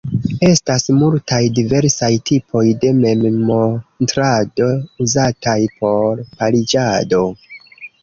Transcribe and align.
Estas 0.45 0.87
multaj 1.01 1.41
diversaj 1.59 2.09
tipoj 2.31 2.65
de 2.85 2.93
memmontrado 3.03 4.73
uzataj 5.09 5.59
por 5.79 6.27
pariĝado. 6.43 7.27